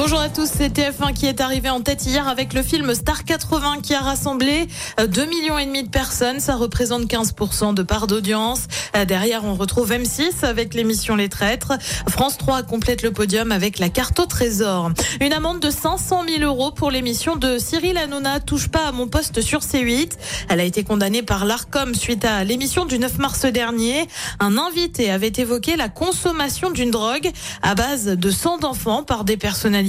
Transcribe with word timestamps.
Bonjour 0.00 0.20
à 0.20 0.28
tous, 0.28 0.48
c'est 0.48 0.72
TF1 0.72 1.12
qui 1.12 1.26
est 1.26 1.40
arrivé 1.40 1.68
en 1.70 1.80
tête 1.80 2.06
hier 2.06 2.28
avec 2.28 2.52
le 2.52 2.62
film 2.62 2.94
Star 2.94 3.24
80 3.24 3.80
qui 3.82 3.94
a 3.94 4.00
rassemblé 4.00 4.68
2 4.96 5.24
millions 5.24 5.58
et 5.58 5.66
demi 5.66 5.82
de 5.82 5.88
personnes. 5.88 6.38
Ça 6.38 6.54
représente 6.54 7.06
15% 7.06 7.74
de 7.74 7.82
part 7.82 8.06
d'audience. 8.06 8.68
Euh, 8.94 9.04
Derrière, 9.04 9.44
on 9.44 9.54
retrouve 9.54 9.90
M6 9.90 10.44
avec 10.44 10.74
l'émission 10.74 11.16
Les 11.16 11.28
Traîtres. 11.28 11.72
France 12.08 12.38
3 12.38 12.62
complète 12.62 13.02
le 13.02 13.10
podium 13.10 13.50
avec 13.50 13.80
la 13.80 13.88
carte 13.88 14.20
au 14.20 14.26
trésor. 14.26 14.92
Une 15.20 15.32
amende 15.32 15.58
de 15.58 15.68
500 15.68 16.26
000 16.28 16.42
euros 16.44 16.70
pour 16.70 16.92
l'émission 16.92 17.34
de 17.34 17.58
Cyril 17.58 17.98
Hanouna 17.98 18.38
touche 18.38 18.68
pas 18.68 18.86
à 18.86 18.92
mon 18.92 19.08
poste 19.08 19.40
sur 19.40 19.62
C8. 19.62 20.12
Elle 20.48 20.60
a 20.60 20.64
été 20.64 20.84
condamnée 20.84 21.24
par 21.24 21.44
l'ARCOM 21.44 21.96
suite 21.96 22.24
à 22.24 22.44
l'émission 22.44 22.84
du 22.84 23.00
9 23.00 23.18
mars 23.18 23.46
dernier. 23.46 24.06
Un 24.38 24.58
invité 24.58 25.10
avait 25.10 25.32
évoqué 25.36 25.74
la 25.74 25.88
consommation 25.88 26.70
d'une 26.70 26.92
drogue 26.92 27.32
à 27.62 27.74
base 27.74 28.06
de 28.06 28.30
sang 28.30 28.58
d'enfant 28.58 29.02
par 29.02 29.24
des 29.24 29.36
personnalités. 29.36 29.87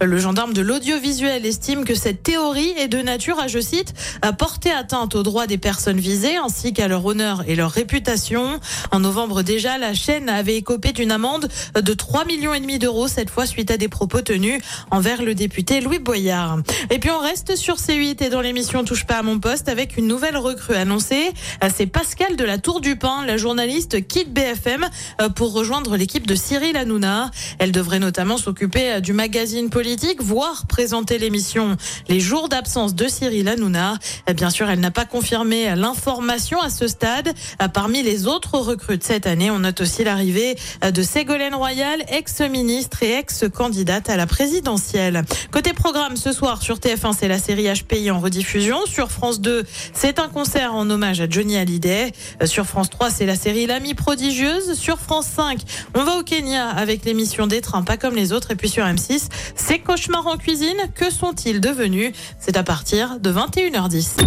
Le 0.00 0.18
gendarme 0.18 0.52
de 0.52 0.60
l'audiovisuel 0.60 1.46
estime 1.46 1.84
que 1.84 1.94
cette 1.94 2.22
théorie 2.22 2.72
est 2.76 2.88
de 2.88 2.98
nature 2.98 3.40
à, 3.40 3.48
je 3.48 3.58
cite, 3.58 3.94
à 4.22 4.32
porter 4.32 4.70
atteinte 4.70 5.14
aux 5.14 5.22
droits 5.22 5.46
des 5.46 5.58
personnes 5.58 5.98
visées 5.98 6.36
ainsi 6.36 6.72
qu'à 6.72 6.86
leur 6.86 7.04
honneur 7.04 7.42
et 7.48 7.56
leur 7.56 7.70
réputation. 7.70 8.60
En 8.92 9.00
novembre 9.00 9.42
déjà, 9.42 9.78
la 9.78 9.94
chaîne 9.94 10.28
avait 10.28 10.56
écopé 10.56 10.92
d'une 10.92 11.10
amende 11.10 11.48
de 11.74 11.94
3 11.94 12.24
millions 12.24 12.54
et 12.54 12.60
demi 12.60 12.78
d'euros 12.78 13.08
cette 13.08 13.30
fois 13.30 13.46
suite 13.46 13.70
à 13.70 13.76
des 13.76 13.88
propos 13.88 14.20
tenus 14.20 14.62
envers 14.90 15.22
le 15.22 15.34
député 15.34 15.80
Louis 15.80 15.98
Boyard. 15.98 16.58
Et 16.90 16.98
puis 16.98 17.10
on 17.10 17.18
reste 17.18 17.56
sur 17.56 17.76
C8 17.76 18.24
et 18.24 18.30
dans 18.30 18.40
l'émission 18.40 18.84
Touche 18.84 19.04
pas 19.04 19.18
à 19.18 19.22
mon 19.22 19.38
poste 19.40 19.68
avec 19.68 19.96
une 19.96 20.06
nouvelle 20.06 20.36
recrue 20.36 20.74
annoncée. 20.76 21.30
C'est 21.74 21.86
Pascal 21.86 22.36
de 22.36 22.44
la 22.44 22.58
Tour 22.58 22.80
du 22.80 22.96
Pin, 22.96 23.24
la 23.26 23.36
journaliste 23.36 24.06
quitte 24.06 24.32
BFM 24.32 24.86
pour 25.34 25.52
rejoindre 25.52 25.96
l'équipe 25.96 26.26
de 26.26 26.34
Cyril 26.34 26.76
Hanouna. 26.76 27.30
Elle 27.58 27.72
devrait 27.72 27.98
notamment 27.98 28.36
s'occuper 28.36 29.00
du 29.00 29.12
magazine 29.16 29.70
politique, 29.70 30.22
voire 30.22 30.66
présenter 30.66 31.18
l'émission 31.18 31.76
Les 32.08 32.20
jours 32.20 32.48
d'absence 32.48 32.94
de 32.94 33.08
Cyril 33.08 33.48
Hanouna. 33.48 33.98
Bien 34.34 34.50
sûr, 34.50 34.68
elle 34.68 34.78
n'a 34.80 34.90
pas 34.90 35.06
confirmé 35.06 35.74
l'information 35.74 36.60
à 36.60 36.68
ce 36.68 36.86
stade. 36.86 37.32
Parmi 37.72 38.02
les 38.02 38.26
autres 38.26 38.58
recrues 38.58 38.98
de 38.98 39.02
cette 39.02 39.26
année, 39.26 39.50
on 39.50 39.60
note 39.60 39.80
aussi 39.80 40.04
l'arrivée 40.04 40.56
de 40.82 41.02
Ségolène 41.02 41.54
Royal, 41.54 42.04
ex-ministre 42.08 43.02
et 43.02 43.14
ex-candidate 43.14 44.10
à 44.10 44.16
la 44.18 44.26
présidentielle. 44.26 45.24
Côté 45.50 45.72
programme, 45.72 46.16
ce 46.16 46.32
soir 46.32 46.60
sur 46.60 46.76
TF1, 46.76 47.14
c'est 47.18 47.28
la 47.28 47.38
série 47.38 47.72
HPI 47.72 48.10
en 48.10 48.20
rediffusion. 48.20 48.84
Sur 48.84 49.10
France 49.10 49.40
2, 49.40 49.64
c'est 49.94 50.18
un 50.18 50.28
concert 50.28 50.74
en 50.74 50.88
hommage 50.90 51.22
à 51.22 51.28
Johnny 51.28 51.56
Hallyday. 51.56 52.12
Sur 52.44 52.66
France 52.66 52.90
3, 52.90 53.10
c'est 53.10 53.26
la 53.26 53.36
série 53.36 53.66
L'Amie 53.66 53.94
prodigieuse. 53.94 54.74
Sur 54.74 54.98
France 54.98 55.26
5, 55.34 55.58
on 55.94 56.04
va 56.04 56.18
au 56.18 56.22
Kenya 56.22 56.68
avec 56.68 57.06
l'émission 57.06 57.46
des 57.46 57.62
trains 57.62 57.82
pas 57.82 57.96
comme 57.96 58.14
les 58.14 58.34
autres. 58.34 58.50
Et 58.50 58.56
puis 58.56 58.68
sur 58.68 58.84
M6, 58.96 59.28
ces 59.54 59.78
cauchemars 59.78 60.26
en 60.26 60.36
cuisine, 60.36 60.76
que 60.94 61.10
sont-ils 61.10 61.60
devenus? 61.60 62.12
C'est 62.40 62.56
à 62.56 62.62
partir 62.62 63.20
de 63.20 63.32
21h10. 63.32 64.26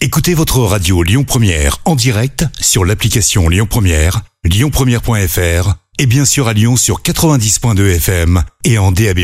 Écoutez 0.00 0.34
votre 0.34 0.58
radio 0.60 1.02
Lyon 1.02 1.24
Première 1.24 1.78
en 1.84 1.94
direct 1.94 2.44
sur 2.60 2.84
l'application 2.84 3.48
Lyon 3.48 3.66
Première, 3.68 4.22
lyonpremière.fr 4.44 5.74
et 5.98 6.06
bien 6.06 6.24
sûr 6.24 6.48
à 6.48 6.52
Lyon 6.52 6.76
sur 6.76 7.02
90.2 7.02 7.96
FM 7.96 8.42
et 8.64 8.78
en 8.78 8.92
DAB+. 8.92 9.20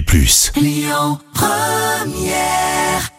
Lyon 0.57 1.19
Première 1.35 3.13